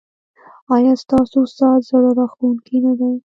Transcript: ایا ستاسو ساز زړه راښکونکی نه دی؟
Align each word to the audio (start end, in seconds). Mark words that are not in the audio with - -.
ایا 0.75 0.93
ستاسو 1.03 1.39
ساز 1.57 1.79
زړه 1.89 2.09
راښکونکی 2.17 2.77
نه 2.85 2.93
دی؟ 2.99 3.11